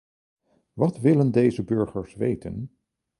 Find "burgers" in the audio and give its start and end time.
1.63-2.15